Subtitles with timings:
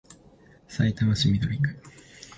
[0.67, 1.79] さいたま市緑区